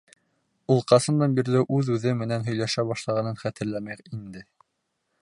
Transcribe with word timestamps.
Ул 0.75 0.79
ҡасандан 0.91 1.35
бирле 1.41 1.61
үҙ-үҙе 1.77 2.15
менән 2.23 2.49
һөйләшә 2.49 2.89
башлағанын 2.93 3.41
хәтерләмәй 3.45 4.07
инде. 4.19 4.47